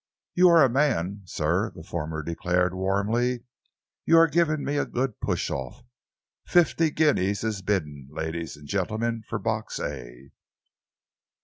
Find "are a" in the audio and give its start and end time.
0.49-0.67